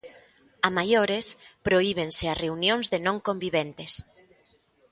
[0.67, 1.25] A maiores,
[1.67, 3.93] prohíbense as reunións de non conviventes.